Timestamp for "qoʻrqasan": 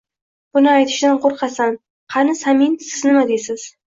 1.25-1.75